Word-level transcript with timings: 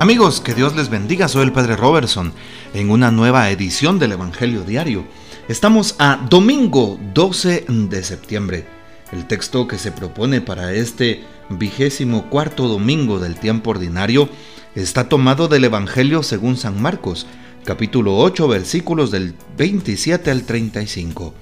Amigos, 0.00 0.40
que 0.40 0.54
Dios 0.54 0.74
les 0.74 0.88
bendiga, 0.88 1.28
soy 1.28 1.42
el 1.42 1.52
Padre 1.52 1.76
Robertson 1.76 2.32
en 2.72 2.88
una 2.88 3.10
nueva 3.10 3.50
edición 3.50 3.98
del 3.98 4.12
Evangelio 4.12 4.62
Diario. 4.62 5.04
Estamos 5.46 5.94
a 5.98 6.26
domingo 6.30 6.98
12 7.12 7.66
de 7.68 8.02
septiembre. 8.02 8.64
El 9.12 9.26
texto 9.26 9.68
que 9.68 9.76
se 9.76 9.92
propone 9.92 10.40
para 10.40 10.72
este 10.72 11.22
vigésimo 11.50 12.30
cuarto 12.30 12.66
domingo 12.66 13.18
del 13.18 13.38
tiempo 13.38 13.72
ordinario 13.72 14.30
está 14.74 15.10
tomado 15.10 15.48
del 15.48 15.64
Evangelio 15.64 16.22
según 16.22 16.56
San 16.56 16.80
Marcos, 16.80 17.26
capítulo 17.66 18.16
8, 18.16 18.48
versículos 18.48 19.10
del 19.10 19.34
27 19.58 20.30
al 20.30 20.44
35. 20.44 21.34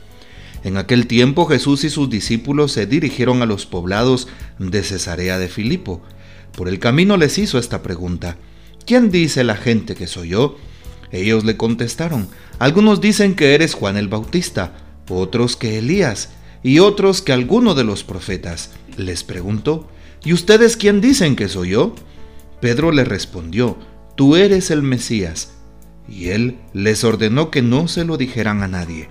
En 0.65 0.79
aquel 0.79 1.07
tiempo 1.07 1.47
Jesús 1.47 1.85
y 1.85 1.91
sus 1.91 2.11
discípulos 2.11 2.73
se 2.73 2.87
dirigieron 2.87 3.41
a 3.41 3.47
los 3.47 3.67
poblados 3.67 4.27
de 4.59 4.83
Cesarea 4.83 5.39
de 5.39 5.47
Filipo. 5.47 6.03
Por 6.59 6.69
el 6.69 6.81
camino 6.81 7.17
les 7.17 7.39
hizo 7.39 7.57
esta 7.57 7.85
pregunta. 7.85 8.37
¿quién 8.85 9.13
dice 9.13 9.45
la 9.45 9.55
gente 9.55 9.95
que 9.95 10.09
soy 10.09 10.31
yo? 10.31 10.57
Ellos 11.13 11.45
le 11.45 11.57
contestaron, 11.57 12.27
algunos 12.59 13.01
dicen 13.01 13.37
que 13.37 13.55
eres 13.55 13.75
Juan 13.75 13.97
el 13.97 14.09
Bautista, 14.09 14.73
otros 15.09 15.55
que 15.55 15.79
Elías, 15.79 16.31
y 16.65 16.81
otros 16.81 17.23
que 17.23 17.33
alguno 17.33 17.77
de 17.77 17.85
los 17.85 18.03
profetas. 18.03 18.73
Les 18.97 19.23
preguntó, 19.23 19.89
¿y 20.25 20.33
ustedes 20.33 20.77
quién 20.77 21.01
dicen 21.01 21.37
que 21.37 21.47
soy 21.47 21.71
yo? 21.71 21.95
Pedro 22.61 22.91
le 22.91 23.05
respondió, 23.05 23.79
tú 24.17 24.35
eres 24.35 24.73
el 24.73 24.83
Mesías. 24.83 25.53
Y 26.09 26.31
él 26.31 26.59
les 26.73 27.05
ordenó 27.05 27.53
que 27.53 27.63
no 27.63 27.87
se 27.87 28.05
lo 28.05 28.17
dijeran 28.17 28.65
a 28.65 28.69
nadie. 28.69 29.11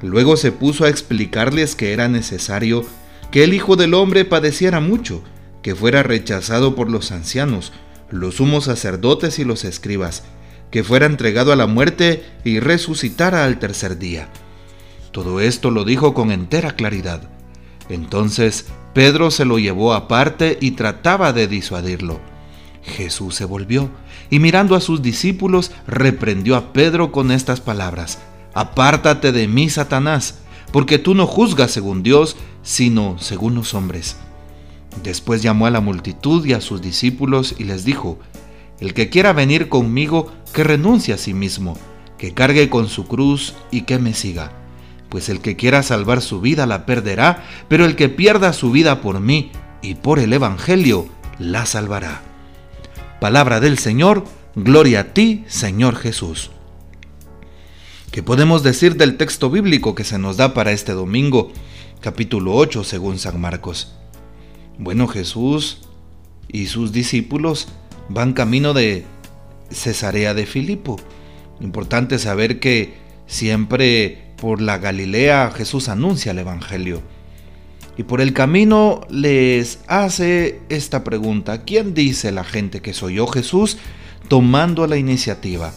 Luego 0.00 0.38
se 0.38 0.52
puso 0.52 0.86
a 0.86 0.88
explicarles 0.88 1.76
que 1.76 1.92
era 1.92 2.08
necesario 2.08 2.86
que 3.30 3.44
el 3.44 3.52
Hijo 3.52 3.76
del 3.76 3.92
Hombre 3.92 4.24
padeciera 4.24 4.80
mucho, 4.80 5.22
que 5.62 5.74
fuera 5.74 6.02
rechazado 6.02 6.74
por 6.74 6.90
los 6.90 7.12
ancianos, 7.12 7.72
los 8.10 8.36
sumos 8.36 8.64
sacerdotes 8.64 9.38
y 9.38 9.44
los 9.44 9.64
escribas, 9.64 10.24
que 10.70 10.84
fuera 10.84 11.06
entregado 11.06 11.52
a 11.52 11.56
la 11.56 11.66
muerte 11.66 12.24
y 12.44 12.60
resucitara 12.60 13.44
al 13.44 13.58
tercer 13.58 13.98
día. 13.98 14.28
Todo 15.12 15.40
esto 15.40 15.70
lo 15.70 15.84
dijo 15.84 16.14
con 16.14 16.32
entera 16.32 16.74
claridad. 16.74 17.22
Entonces 17.88 18.66
Pedro 18.94 19.30
se 19.30 19.44
lo 19.44 19.58
llevó 19.58 19.94
aparte 19.94 20.58
y 20.60 20.72
trataba 20.72 21.32
de 21.32 21.46
disuadirlo. 21.46 22.20
Jesús 22.82 23.34
se 23.34 23.44
volvió 23.44 23.90
y 24.30 24.38
mirando 24.38 24.74
a 24.74 24.80
sus 24.80 25.02
discípulos 25.02 25.70
reprendió 25.86 26.56
a 26.56 26.72
Pedro 26.72 27.12
con 27.12 27.30
estas 27.30 27.60
palabras, 27.60 28.18
Apártate 28.54 29.32
de 29.32 29.48
mí, 29.48 29.70
Satanás, 29.70 30.40
porque 30.72 30.98
tú 30.98 31.14
no 31.14 31.26
juzgas 31.26 31.70
según 31.70 32.02
Dios, 32.02 32.36
sino 32.62 33.16
según 33.18 33.54
los 33.54 33.74
hombres. 33.74 34.16
Después 35.02 35.42
llamó 35.42 35.66
a 35.66 35.70
la 35.70 35.80
multitud 35.80 36.44
y 36.44 36.52
a 36.52 36.60
sus 36.60 36.82
discípulos 36.82 37.54
y 37.58 37.64
les 37.64 37.84
dijo, 37.84 38.18
El 38.78 38.94
que 38.94 39.08
quiera 39.08 39.32
venir 39.32 39.68
conmigo, 39.68 40.30
que 40.52 40.64
renuncie 40.64 41.14
a 41.14 41.18
sí 41.18 41.32
mismo, 41.32 41.78
que 42.18 42.34
cargue 42.34 42.68
con 42.68 42.88
su 42.88 43.06
cruz 43.06 43.54
y 43.70 43.82
que 43.82 43.98
me 43.98 44.14
siga. 44.14 44.52
Pues 45.08 45.28
el 45.28 45.40
que 45.40 45.56
quiera 45.56 45.82
salvar 45.82 46.20
su 46.20 46.40
vida 46.40 46.66
la 46.66 46.86
perderá, 46.86 47.44
pero 47.68 47.84
el 47.84 47.96
que 47.96 48.08
pierda 48.08 48.52
su 48.52 48.70
vida 48.70 49.00
por 49.00 49.20
mí 49.20 49.50
y 49.80 49.94
por 49.94 50.18
el 50.18 50.32
Evangelio 50.32 51.06
la 51.38 51.66
salvará. 51.66 52.22
Palabra 53.20 53.60
del 53.60 53.78
Señor, 53.78 54.24
gloria 54.54 55.00
a 55.00 55.04
ti, 55.14 55.44
Señor 55.48 55.96
Jesús. 55.96 56.50
¿Qué 58.10 58.22
podemos 58.22 58.62
decir 58.62 58.96
del 58.96 59.16
texto 59.16 59.48
bíblico 59.48 59.94
que 59.94 60.04
se 60.04 60.18
nos 60.18 60.36
da 60.36 60.52
para 60.54 60.72
este 60.72 60.92
domingo, 60.92 61.50
capítulo 62.00 62.54
8 62.54 62.84
según 62.84 63.18
San 63.18 63.40
Marcos? 63.40 63.94
Bueno, 64.78 65.06
Jesús 65.06 65.82
y 66.48 66.66
sus 66.66 66.92
discípulos 66.92 67.68
van 68.08 68.32
camino 68.32 68.74
de 68.74 69.04
Cesarea 69.70 70.34
de 70.34 70.46
Filipo. 70.46 70.96
Importante 71.60 72.18
saber 72.18 72.60
que 72.60 72.94
siempre 73.26 74.32
por 74.36 74.60
la 74.60 74.78
Galilea 74.78 75.52
Jesús 75.54 75.88
anuncia 75.88 76.32
el 76.32 76.38
Evangelio. 76.38 77.00
Y 77.96 78.04
por 78.04 78.20
el 78.20 78.32
camino 78.32 79.02
les 79.10 79.80
hace 79.86 80.60
esta 80.68 81.04
pregunta. 81.04 81.62
¿Quién 81.62 81.94
dice 81.94 82.32
la 82.32 82.44
gente 82.44 82.80
que 82.80 82.94
soy 82.94 83.14
yo 83.14 83.26
Jesús? 83.26 83.76
Tomando 84.28 84.86
la 84.86 84.96
iniciativa. 84.96 85.72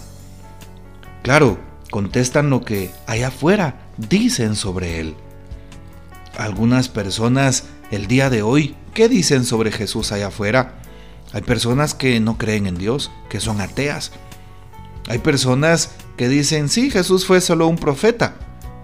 Claro, 1.24 1.60
contestan 1.92 2.50
lo 2.50 2.64
que 2.64 2.90
allá 3.06 3.28
afuera 3.28 3.90
dicen 3.98 4.56
sobre 4.56 5.00
él. 5.00 5.16
Algunas 6.38 6.88
personas 6.88 7.66
el 7.92 8.08
día 8.08 8.30
de 8.30 8.42
hoy, 8.42 8.76
¿qué 8.96 9.10
dicen 9.10 9.46
sobre 9.46 9.72
Jesús 9.72 10.12
allá 10.12 10.28
afuera? 10.28 10.74
Hay 11.34 11.42
personas 11.42 11.94
que 11.94 12.20
no 12.20 12.40
creen 12.40 12.66
en 12.66 12.78
Dios, 12.78 13.12
que 13.30 13.40
son 13.40 13.62
ateas. 13.62 14.12
Hay 15.08 15.20
personas 15.20 15.92
que 16.18 16.30
dicen, 16.30 16.70
sí, 16.70 16.90
Jesús 16.90 17.28
fue 17.28 17.42
solo 17.42 17.68
un 17.68 17.76
profeta. 17.76 18.36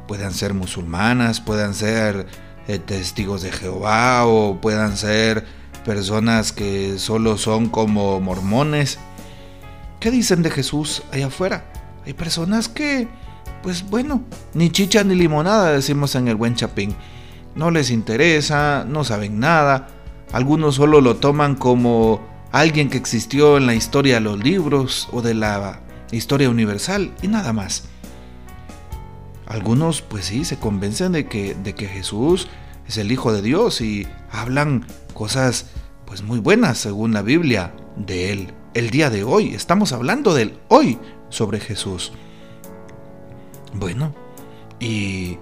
Puedan 0.08 0.34
ser 0.34 0.54
musulmanas, 0.54 1.40
puedan 1.40 1.74
ser 1.74 2.28
eh, 2.68 2.78
testigos 2.78 3.42
de 3.42 3.52
Jehová 3.52 4.26
o 4.28 4.60
puedan 4.60 4.98
ser 4.98 5.46
personas 5.86 6.52
que 6.52 7.00
solo 7.00 7.38
son 7.38 7.70
como 7.70 8.20
mormones. 8.20 9.00
¿Qué 10.02 10.12
dicen 10.12 10.44
de 10.44 10.52
Jesús 10.52 11.04
allá 11.12 11.28
afuera? 11.28 11.64
Hay 12.06 12.14
personas 12.14 12.68
que, 12.68 13.08
pues 13.64 13.90
bueno, 13.90 14.24
ni 14.54 14.72
chicha 14.72 15.06
ni 15.06 15.16
limonada 15.16 15.72
decimos 15.72 16.16
en 16.16 16.28
el 16.28 16.36
buen 16.36 16.56
chapín 16.56 16.96
no 17.56 17.72
les 17.72 17.90
interesa, 17.92 18.86
no 18.88 19.04
saben 19.04 19.40
nada, 19.40 19.88
algunos 20.32 20.76
solo 20.76 21.02
lo 21.02 21.18
toman 21.18 21.56
como 21.56 22.22
alguien 22.52 22.90
que 22.90 22.98
existió 22.98 23.58
en 23.58 23.66
la 23.66 23.76
historia 23.76 24.16
de 24.16 24.22
los 24.22 24.44
libros 24.44 25.10
o 25.12 25.22
de 25.22 25.34
la 25.34 25.82
historia 26.12 26.50
universal 26.50 27.14
y 27.22 27.28
nada 27.28 27.54
más. 27.54 27.86
Algunos 29.46 30.02
pues 30.02 30.26
sí 30.26 30.46
se 30.46 30.58
convencen 30.58 31.12
de 31.12 31.28
que, 31.28 31.56
de 31.56 31.76
que 31.76 31.88
Jesús 31.88 32.48
es 32.88 32.98
el 32.98 33.12
Hijo 33.12 33.34
de 33.34 33.42
Dios 33.42 33.82
y 33.82 34.08
hablan 34.32 34.86
cosas 35.14 35.68
pues 36.06 36.24
muy 36.24 36.40
buenas 36.40 36.78
según 36.78 37.14
la 37.14 37.22
Biblia 37.22 37.74
de 37.96 38.32
él. 38.32 38.54
El 38.74 38.90
día 38.90 39.10
de 39.10 39.24
hoy, 39.26 39.54
estamos 39.54 39.92
hablando 39.92 40.34
del 40.34 40.58
hoy 40.70 40.98
sobre 41.30 41.60
Jesús. 41.60 42.14
Bueno, 43.74 44.16
y 44.80 45.38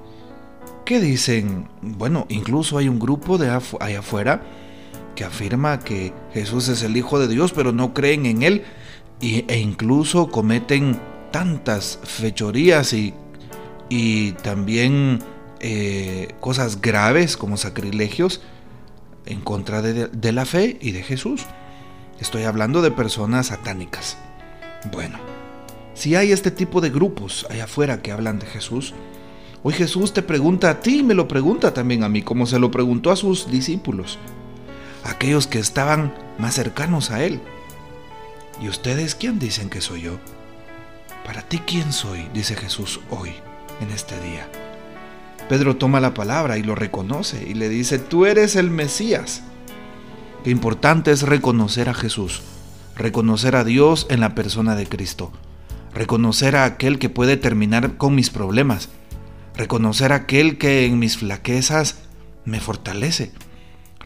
¿Qué 0.89 0.99
dicen? 0.99 1.67
Bueno, 1.83 2.25
incluso 2.29 2.79
hay 2.79 2.89
un 2.89 2.97
grupo 2.97 3.37
de 3.37 3.51
allá 3.51 3.99
afuera 3.99 4.41
que 5.19 5.25
afirma 5.25 5.81
que 5.81 6.13
Jesús 6.33 6.69
es 6.69 6.81
el 6.81 6.95
Hijo 6.95 7.19
de 7.19 7.27
Dios, 7.27 7.51
pero 7.51 7.73
no 7.73 7.93
creen 7.93 8.25
en 8.25 8.41
Él 8.41 8.63
e 9.19 9.59
incluso 9.59 10.29
cometen 10.29 10.97
tantas 11.29 11.99
fechorías 12.05 12.93
y, 12.93 13.13
y 13.89 14.31
también 14.31 15.19
eh, 15.59 16.29
cosas 16.39 16.79
graves 16.79 17.35
como 17.35 17.57
sacrilegios 17.57 18.39
en 19.25 19.41
contra 19.41 19.81
de, 19.81 20.07
de 20.07 20.31
la 20.31 20.45
fe 20.45 20.77
y 20.79 20.91
de 20.91 21.03
Jesús. 21.03 21.41
Estoy 22.21 22.43
hablando 22.43 22.81
de 22.81 22.91
personas 22.91 23.47
satánicas. 23.47 24.17
Bueno, 24.89 25.19
si 25.95 26.15
hay 26.15 26.31
este 26.31 26.49
tipo 26.49 26.79
de 26.79 26.91
grupos 26.91 27.45
allá 27.49 27.65
afuera 27.65 28.01
que 28.01 28.13
hablan 28.13 28.39
de 28.39 28.45
Jesús, 28.45 28.93
Hoy 29.61 29.73
Jesús 29.73 30.13
te 30.13 30.21
pregunta 30.21 30.69
a 30.69 30.79
ti 30.79 30.99
y 30.99 31.03
me 31.03 31.13
lo 31.13 31.27
pregunta 31.27 31.73
también 31.73 32.05
a 32.05 32.07
mí, 32.09 32.21
como 32.21 32.45
se 32.45 32.59
lo 32.59 32.71
preguntó 32.71 33.11
a 33.11 33.17
sus 33.17 33.51
discípulos, 33.51 34.17
aquellos 35.03 35.47
que 35.47 35.59
estaban 35.59 36.13
más 36.37 36.55
cercanos 36.55 37.11
a 37.11 37.23
Él. 37.23 37.41
¿Y 38.61 38.67
ustedes 38.67 39.15
quién 39.15 39.39
dicen 39.39 39.69
que 39.69 39.81
soy 39.81 40.01
yo? 40.01 40.19
Para 41.25 41.41
ti, 41.43 41.59
¿quién 41.59 41.93
soy? 41.93 42.27
dice 42.33 42.55
Jesús 42.55 42.99
hoy, 43.09 43.33
en 43.81 43.91
este 43.91 44.19
día. 44.19 44.49
Pedro 45.47 45.77
toma 45.77 45.99
la 45.99 46.13
palabra 46.13 46.57
y 46.57 46.63
lo 46.63 46.75
reconoce 46.75 47.45
y 47.47 47.53
le 47.53 47.69
dice, 47.69 47.99
tú 47.99 48.25
eres 48.25 48.55
el 48.55 48.69
Mesías. 48.69 49.41
Qué 50.43 50.51
importante 50.51 51.11
es 51.11 51.23
reconocer 51.23 51.89
a 51.89 51.93
Jesús, 51.93 52.41
reconocer 52.95 53.55
a 53.55 53.63
Dios 53.63 54.07
en 54.09 54.19
la 54.19 54.35
persona 54.35 54.75
de 54.75 54.87
Cristo, 54.87 55.31
reconocer 55.93 56.55
a 56.55 56.65
aquel 56.65 56.99
que 56.99 57.09
puede 57.09 57.35
terminar 57.35 57.97
con 57.97 58.15
mis 58.15 58.29
problemas, 58.29 58.89
reconocer 59.55 60.13
aquel 60.13 60.57
que 60.57 60.85
en 60.85 60.99
mis 60.99 61.17
flaquezas 61.17 61.97
me 62.45 62.59
fortalece, 62.59 63.31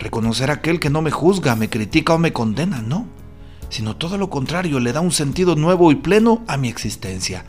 reconocer 0.03 0.51
aquel 0.51 0.79
que 0.81 0.89
no 0.89 1.01
me 1.01 1.11
juzga, 1.11 1.55
me 1.55 1.69
critica 1.69 2.13
o 2.13 2.17
me 2.17 2.33
condena, 2.33 2.81
no, 2.81 3.07
sino 3.69 3.95
todo 3.95 4.17
lo 4.17 4.29
contrario, 4.29 4.79
le 4.81 4.91
da 4.91 4.99
un 4.99 5.13
sentido 5.13 5.55
nuevo 5.55 5.91
y 5.91 5.95
pleno 5.95 6.43
a 6.47 6.57
mi 6.57 6.67
existencia. 6.67 7.45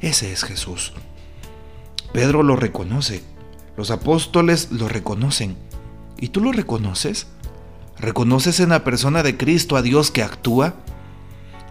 Ese 0.00 0.32
es 0.32 0.44
Jesús. 0.44 0.94
Pedro 2.12 2.42
lo 2.42 2.56
reconoce, 2.56 3.22
los 3.76 3.90
apóstoles 3.90 4.72
lo 4.72 4.88
reconocen. 4.88 5.56
¿Y 6.18 6.28
tú 6.28 6.40
lo 6.40 6.52
reconoces? 6.52 7.26
¿Reconoces 7.98 8.60
en 8.60 8.70
la 8.70 8.82
persona 8.82 9.22
de 9.22 9.36
Cristo 9.36 9.76
a 9.76 9.82
Dios 9.82 10.10
que 10.10 10.22
actúa? 10.22 10.74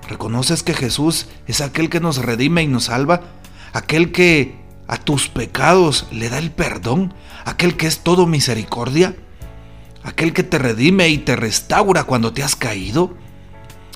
¿Reconoces 0.08 0.62
que 0.62 0.74
Jesús 0.74 1.28
es 1.48 1.60
aquel 1.62 1.90
que 1.90 2.00
nos 2.00 2.18
redime 2.18 2.62
y 2.62 2.68
nos 2.68 2.86
salva? 2.86 3.22
¿Aquel 3.74 4.12
que 4.12 4.62
a 4.88 4.98
tus 4.98 5.28
pecados 5.28 6.06
le 6.12 6.30
da 6.30 6.38
el 6.38 6.52
perdón, 6.52 7.14
aquel 7.46 7.78
que 7.78 7.88
es 7.88 8.00
todo 8.00 8.28
misericordia, 8.28 9.16
aquel 10.04 10.34
que 10.34 10.44
te 10.44 10.58
redime 10.58 11.10
y 11.10 11.18
te 11.18 11.36
restaura 11.36 12.04
cuando 12.04 12.34
te 12.34 12.44
has 12.44 12.56
caído. 12.56 13.16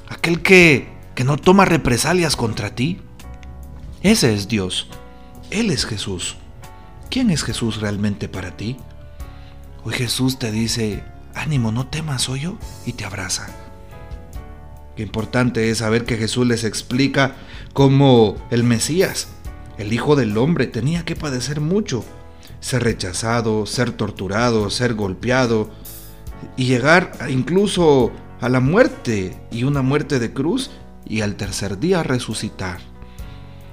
aquel 0.09 0.41
que, 0.41 0.87
que 1.15 1.23
no 1.23 1.37
toma 1.37 1.65
represalias 1.65 2.35
contra 2.35 2.73
ti. 2.73 3.01
Ese 4.01 4.33
es 4.33 4.47
Dios. 4.47 4.89
Él 5.51 5.69
es 5.69 5.85
Jesús. 5.85 6.37
¿Quién 7.09 7.29
es 7.29 7.43
Jesús 7.43 7.81
realmente 7.81 8.27
para 8.27 8.55
ti? 8.55 8.77
Hoy 9.83 9.93
Jesús 9.93 10.39
te 10.39 10.51
dice, 10.51 11.03
ánimo, 11.33 11.71
no 11.71 11.87
temas, 11.87 12.23
soy 12.23 12.41
yo, 12.41 12.57
y 12.85 12.93
te 12.93 13.05
abraza. 13.05 13.47
Qué 14.95 15.03
importante 15.03 15.69
es 15.69 15.77
saber 15.77 16.05
que 16.05 16.17
Jesús 16.17 16.45
les 16.47 16.63
explica 16.63 17.35
cómo 17.73 18.35
el 18.49 18.63
Mesías, 18.63 19.29
el 19.77 19.93
Hijo 19.93 20.15
del 20.15 20.37
Hombre, 20.37 20.67
tenía 20.67 21.05
que 21.05 21.15
padecer 21.15 21.61
mucho, 21.61 22.03
ser 22.59 22.83
rechazado, 22.83 23.65
ser 23.65 23.91
torturado, 23.91 24.69
ser 24.69 24.95
golpeado, 24.95 25.69
y 26.55 26.65
llegar 26.65 27.11
incluso 27.29 28.11
a 28.41 28.49
la 28.49 28.59
muerte 28.59 29.39
y 29.51 29.63
una 29.63 29.81
muerte 29.81 30.19
de 30.19 30.33
cruz 30.33 30.71
y 31.05 31.21
al 31.21 31.35
tercer 31.35 31.79
día 31.79 32.03
resucitar. 32.03 32.79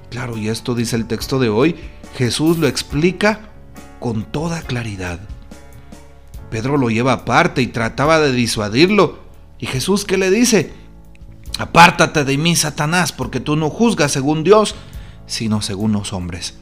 Claro, 0.09 0.37
y 0.37 0.49
esto 0.49 0.75
dice 0.75 0.95
el 0.95 1.07
texto 1.07 1.39
de 1.39 1.49
hoy, 1.49 1.75
Jesús 2.17 2.57
lo 2.57 2.67
explica 2.67 3.49
con 3.99 4.23
toda 4.23 4.61
claridad. 4.61 5.19
Pedro 6.49 6.77
lo 6.77 6.89
lleva 6.89 7.13
aparte 7.13 7.61
y 7.61 7.67
trataba 7.67 8.19
de 8.19 8.31
disuadirlo. 8.31 9.19
¿Y 9.59 9.65
Jesús 9.65 10.05
qué 10.05 10.17
le 10.17 10.29
dice? 10.29 10.73
Apártate 11.57 12.23
de 12.23 12.37
mí, 12.37 12.55
Satanás, 12.55 13.11
porque 13.11 13.39
tú 13.39 13.55
no 13.55 13.69
juzgas 13.69 14.11
según 14.11 14.43
Dios, 14.43 14.75
sino 15.25 15.61
según 15.61 15.91
los 15.91 16.13
hombres. 16.13 16.55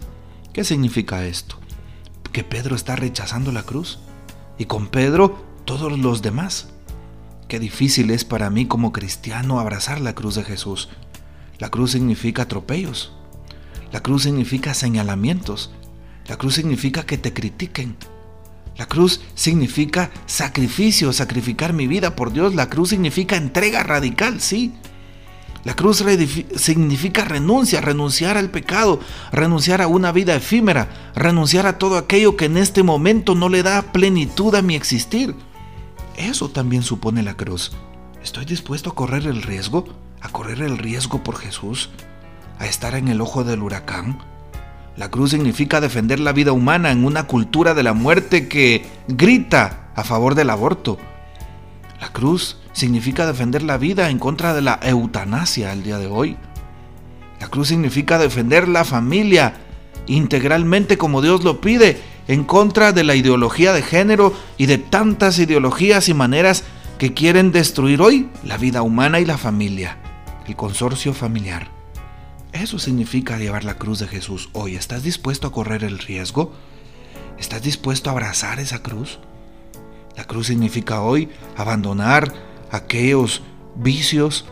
¿Qué 0.54 0.64
significa 0.64 1.26
esto? 1.26 1.58
Que 2.32 2.44
Pedro 2.44 2.76
está 2.76 2.96
rechazando 2.96 3.52
la 3.52 3.64
cruz 3.64 4.00
y 4.58 4.66
con 4.66 4.88
Pedro 4.88 5.53
todos 5.65 5.98
los 5.98 6.21
demás. 6.21 6.69
Qué 7.48 7.60
difícil 7.60 8.12
es 8.12 8.25
para 8.25 8.50
mí 8.50 8.65
como 8.65 8.92
cristiano 8.92 9.60
abrazar 9.60 10.01
la 10.01 10.15
cruz 10.15 10.36
de 10.36 10.44
Jesús. 10.44 10.89
La 11.60 11.69
cruz 11.69 11.92
significa 11.92 12.44
atropellos. 12.44 13.13
La 13.92 14.01
cruz 14.01 14.24
significa 14.24 14.74
señalamientos. 14.74 15.71
La 16.27 16.38
cruz 16.38 16.56
significa 16.56 17.06
que 17.06 17.18
te 17.18 17.33
critiquen. 17.33 17.95
La 18.77 18.88
cruz 18.88 19.21
significa 19.36 20.10
sacrificio, 20.25 21.13
sacrificar 21.13 21.74
mi 21.74 21.86
vida 21.86 22.16
por 22.16 22.33
Dios. 22.33 22.56
La 22.56 22.69
cruz 22.69 22.89
significa 22.89 23.36
entrega 23.36 23.83
radical, 23.83 24.42
sí. 24.42 24.74
La 25.63 25.75
cruz 25.75 26.04
significa 26.56 27.24
renuncia, 27.24 27.80
renunciar 27.80 28.38
al 28.38 28.50
pecado, 28.50 29.00
renunciar 29.31 29.81
a 29.81 29.88
una 29.88 30.12
vida 30.12 30.36
efímera, 30.36 30.89
renunciar 31.16 31.68
a 31.68 31.77
todo 31.77 31.98
aquello 31.98 32.36
que 32.36 32.45
en 32.45 32.57
este 32.57 32.83
momento 32.83 33.33
no 33.33 33.48
le 33.48 33.63
da 33.63 33.81
plenitud 33.94 34.54
a 34.56 34.62
mi 34.62 34.75
existir. 34.75 35.36
Eso 36.18 36.50
también 36.50 36.83
supone 36.83 37.24
la 37.24 37.36
cruz. 37.36 37.71
¿Estoy 38.24 38.45
dispuesto 38.45 38.92
a 38.92 38.95
correr 38.95 39.27
el 39.27 39.42
riesgo? 39.42 39.86
¿A 40.21 40.30
correr 40.30 40.62
el 40.62 40.77
riesgo 40.77 41.24
por 41.24 41.38
Jesús? 41.38 41.89
¿A 42.60 42.65
estar 42.65 42.95
en 42.95 43.07
el 43.07 43.19
ojo 43.19 43.44
del 43.44 43.62
huracán? 43.62 44.19
La 44.95 45.10
cruz 45.10 45.31
significa 45.31 45.81
defender 45.81 46.19
la 46.19 46.33
vida 46.33 46.51
humana 46.51 46.92
en 46.92 47.04
una 47.04 47.25
cultura 47.25 47.74
de 47.74 47.83
la 47.83 47.94
muerte 47.94 48.48
que 48.48 48.86
grita 49.07 49.89
a 49.95 50.04
favor 50.04 50.36
del 50.36 50.51
aborto. 50.51 51.00
La 52.00 52.10
cruz 52.10 52.57
significa 52.74 53.25
defender 53.25 53.63
la 53.63 53.77
vida 53.77 54.09
en 54.09 54.19
contra 54.19 54.54
de 54.54 54.62
la 54.62 54.80
eutanasia 54.83 55.71
al 55.71 55.83
día 55.83 55.98
de 55.98 56.07
hoy. 56.07 56.38
La 57.39 57.48
cruz 57.48 57.69
significa 57.69 58.18
defender 58.19 58.68
la 58.68 58.86
familia 58.86 59.56
integralmente 60.06 60.98
como 60.98 61.21
Dios 61.21 61.44
lo 61.44 61.59
pide 61.59 62.00
en 62.28 62.44
contra 62.44 62.92
de 62.92 63.04
la 63.04 63.16
ideología 63.16 63.74
de 63.74 63.81
género 63.81 64.34
y 64.58 64.66
de 64.66 64.78
tantas 64.78 65.40
ideologías 65.40 66.10
y 66.10 66.14
maneras 66.14 66.64
que 66.98 67.14
quieren 67.14 67.52
destruir 67.52 68.02
hoy 68.02 68.30
la 68.44 68.58
vida 68.58 68.81
humana 68.81 69.20
y 69.20 69.25
la 69.25 69.38
familia, 69.38 69.98
el 70.48 70.56
consorcio 70.56 71.14
familiar. 71.14 71.70
Eso 72.54 72.78
significa 72.80 73.38
llevar 73.38 73.64
la 73.64 73.75
cruz 73.75 74.00
de 74.00 74.08
Jesús 74.08 74.50
hoy. 74.54 74.75
¿Estás 74.75 75.04
dispuesto 75.04 75.48
a 75.48 75.52
correr 75.52 75.84
el 75.84 76.00
riesgo? 76.00 76.54
¿Estás 77.40 77.64
dispuesto 77.64 78.10
a 78.10 78.14
abrazar 78.14 78.60
esa 78.60 78.84
cruz? 78.84 79.19
La 80.16 80.26
cruz 80.26 80.48
significa 80.48 81.02
hoy 81.02 81.30
abandonar 81.58 82.31
aquellos 82.72 83.42
vicios 83.76 84.46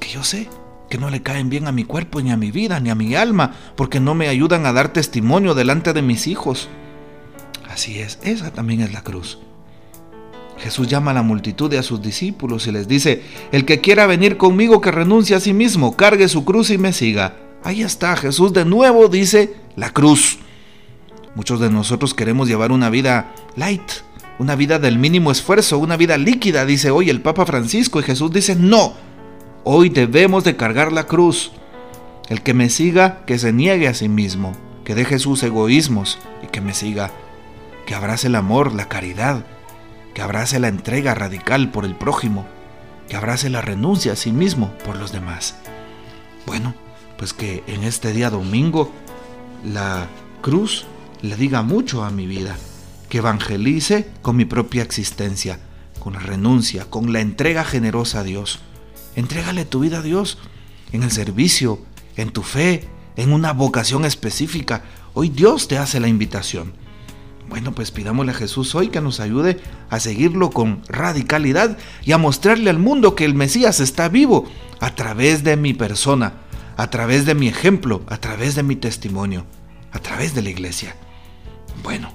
que 0.00 0.08
yo 0.08 0.24
sé 0.24 0.48
que 0.90 0.98
no 0.98 1.08
le 1.08 1.22
caen 1.22 1.48
bien 1.48 1.68
a 1.68 1.72
mi 1.72 1.84
cuerpo, 1.84 2.20
ni 2.20 2.32
a 2.32 2.36
mi 2.36 2.50
vida, 2.50 2.80
ni 2.80 2.90
a 2.90 2.96
mi 2.96 3.14
alma, 3.14 3.54
porque 3.76 4.00
no 4.00 4.14
me 4.14 4.26
ayudan 4.26 4.66
a 4.66 4.72
dar 4.72 4.92
testimonio 4.92 5.54
delante 5.54 5.92
de 5.92 6.02
mis 6.02 6.26
hijos. 6.26 6.68
Así 7.70 8.00
es, 8.00 8.18
esa 8.22 8.50
también 8.50 8.80
es 8.80 8.92
la 8.92 9.02
cruz. 9.02 9.38
Jesús 10.58 10.88
llama 10.88 11.12
a 11.12 11.14
la 11.14 11.22
multitud 11.22 11.72
y 11.72 11.76
a 11.76 11.82
sus 11.82 12.02
discípulos 12.02 12.66
y 12.66 12.72
les 12.72 12.88
dice, 12.88 13.22
el 13.52 13.64
que 13.64 13.80
quiera 13.80 14.06
venir 14.06 14.36
conmigo 14.36 14.80
que 14.80 14.90
renuncie 14.90 15.36
a 15.36 15.40
sí 15.40 15.54
mismo, 15.54 15.96
cargue 15.96 16.28
su 16.28 16.44
cruz 16.44 16.70
y 16.70 16.78
me 16.78 16.92
siga. 16.92 17.36
Ahí 17.62 17.82
está, 17.82 18.16
Jesús 18.16 18.52
de 18.52 18.64
nuevo 18.64 19.08
dice 19.08 19.54
la 19.76 19.90
cruz. 19.90 20.38
Muchos 21.34 21.60
de 21.60 21.70
nosotros 21.70 22.12
queremos 22.12 22.48
llevar 22.48 22.72
una 22.72 22.90
vida 22.90 23.32
light, 23.56 23.90
una 24.38 24.56
vida 24.56 24.78
del 24.78 24.98
mínimo 24.98 25.30
esfuerzo, 25.30 25.78
una 25.78 25.96
vida 25.96 26.18
líquida, 26.18 26.66
dice 26.66 26.90
hoy 26.90 27.08
el 27.08 27.22
Papa 27.22 27.46
Francisco, 27.46 28.00
y 28.00 28.02
Jesús 28.02 28.32
dice, 28.32 28.56
no, 28.56 28.94
hoy 29.64 29.88
debemos 29.90 30.42
de 30.44 30.56
cargar 30.56 30.92
la 30.92 31.06
cruz. 31.06 31.52
El 32.28 32.42
que 32.42 32.52
me 32.52 32.68
siga, 32.68 33.24
que 33.26 33.38
se 33.38 33.52
niegue 33.52 33.88
a 33.88 33.94
sí 33.94 34.08
mismo, 34.08 34.52
que 34.84 34.94
deje 34.94 35.18
sus 35.18 35.42
egoísmos 35.42 36.18
y 36.42 36.48
que 36.48 36.60
me 36.60 36.74
siga 36.74 37.10
que 37.86 37.94
abrace 37.94 38.28
el 38.28 38.34
amor, 38.34 38.74
la 38.74 38.88
caridad, 38.88 39.44
que 40.14 40.22
abrace 40.22 40.58
la 40.58 40.68
entrega 40.68 41.14
radical 41.14 41.70
por 41.70 41.84
el 41.84 41.94
prójimo, 41.94 42.46
que 43.08 43.16
abrace 43.16 43.50
la 43.50 43.60
renuncia 43.60 44.12
a 44.12 44.16
sí 44.16 44.32
mismo 44.32 44.72
por 44.84 44.96
los 44.96 45.12
demás. 45.12 45.56
Bueno, 46.46 46.74
pues 47.18 47.32
que 47.32 47.62
en 47.66 47.84
este 47.84 48.12
día 48.12 48.30
domingo 48.30 48.90
la 49.64 50.06
cruz 50.40 50.86
le 51.22 51.36
diga 51.36 51.62
mucho 51.62 52.04
a 52.04 52.10
mi 52.10 52.26
vida, 52.26 52.56
que 53.08 53.18
evangelice 53.18 54.10
con 54.22 54.36
mi 54.36 54.44
propia 54.44 54.82
existencia, 54.82 55.58
con 55.98 56.14
la 56.14 56.20
renuncia, 56.20 56.86
con 56.88 57.12
la 57.12 57.20
entrega 57.20 57.64
generosa 57.64 58.20
a 58.20 58.24
Dios. 58.24 58.60
Entrégale 59.16 59.64
tu 59.64 59.80
vida 59.80 59.98
a 59.98 60.02
Dios 60.02 60.38
en 60.92 61.02
el 61.02 61.10
servicio, 61.10 61.80
en 62.16 62.30
tu 62.30 62.42
fe, 62.42 62.88
en 63.16 63.32
una 63.32 63.52
vocación 63.52 64.04
específica. 64.04 64.82
Hoy 65.14 65.28
Dios 65.28 65.68
te 65.68 65.78
hace 65.78 66.00
la 66.00 66.08
invitación. 66.08 66.72
Bueno, 67.50 67.72
pues 67.72 67.90
pidámosle 67.90 68.30
a 68.30 68.36
Jesús 68.36 68.76
hoy 68.76 68.88
que 68.88 69.00
nos 69.00 69.18
ayude 69.18 69.60
a 69.90 69.98
seguirlo 69.98 70.50
con 70.50 70.82
radicalidad 70.88 71.76
y 72.04 72.12
a 72.12 72.18
mostrarle 72.18 72.70
al 72.70 72.78
mundo 72.78 73.16
que 73.16 73.24
el 73.24 73.34
Mesías 73.34 73.80
está 73.80 74.08
vivo 74.08 74.48
a 74.78 74.94
través 74.94 75.42
de 75.42 75.56
mi 75.56 75.74
persona, 75.74 76.34
a 76.76 76.90
través 76.90 77.26
de 77.26 77.34
mi 77.34 77.48
ejemplo, 77.48 78.02
a 78.06 78.18
través 78.18 78.54
de 78.54 78.62
mi 78.62 78.76
testimonio, 78.76 79.46
a 79.90 79.98
través 79.98 80.32
de 80.32 80.42
la 80.42 80.50
iglesia. 80.50 80.94
Bueno, 81.82 82.12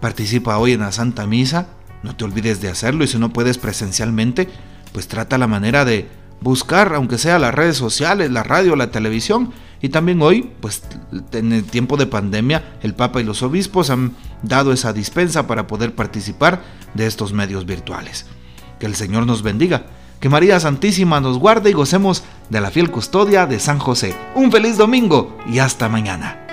participa 0.00 0.56
hoy 0.58 0.72
en 0.74 0.80
la 0.80 0.92
Santa 0.92 1.26
Misa, 1.26 1.70
no 2.04 2.14
te 2.14 2.22
olvides 2.22 2.60
de 2.60 2.68
hacerlo 2.68 3.02
y 3.02 3.08
si 3.08 3.18
no 3.18 3.32
puedes 3.32 3.58
presencialmente, 3.58 4.48
pues 4.92 5.08
trata 5.08 5.36
la 5.36 5.48
manera 5.48 5.84
de 5.84 6.08
buscar, 6.40 6.94
aunque 6.94 7.18
sea 7.18 7.40
las 7.40 7.54
redes 7.54 7.76
sociales, 7.76 8.30
la 8.30 8.44
radio, 8.44 8.76
la 8.76 8.92
televisión, 8.92 9.52
y 9.82 9.88
también 9.88 10.20
hoy, 10.22 10.50
pues 10.60 10.82
en 11.32 11.52
el 11.52 11.64
tiempo 11.64 11.96
de 11.96 12.06
pandemia, 12.06 12.78
el 12.82 12.94
Papa 12.94 13.20
y 13.20 13.24
los 13.24 13.42
obispos 13.42 13.90
han 13.90 14.14
dado 14.42 14.72
esa 14.72 14.92
dispensa 14.92 15.46
para 15.46 15.66
poder 15.66 15.94
participar 15.94 16.62
de 16.94 17.06
estos 17.06 17.32
medios 17.32 17.66
virtuales. 17.66 18.26
Que 18.78 18.86
el 18.86 18.94
Señor 18.94 19.26
nos 19.26 19.42
bendiga, 19.42 19.86
que 20.20 20.28
María 20.28 20.60
Santísima 20.60 21.20
nos 21.20 21.38
guarde 21.38 21.70
y 21.70 21.74
gocemos 21.74 22.24
de 22.48 22.60
la 22.60 22.70
fiel 22.70 22.90
custodia 22.90 23.46
de 23.46 23.58
San 23.60 23.78
José. 23.78 24.14
Un 24.34 24.50
feliz 24.50 24.76
domingo 24.76 25.38
y 25.46 25.58
hasta 25.58 25.88
mañana. 25.88 26.49